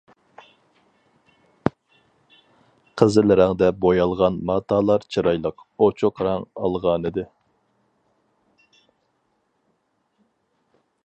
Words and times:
قىزىل 3.01 3.35
رەڭدە 3.41 3.69
بويالغان 3.85 4.39
ماتالار 4.51 5.05
چىرايلىق، 5.17 5.63
ئوچۇق 5.87 6.23
رەڭ 6.29 6.49
ئالغانىدى. 6.63 7.27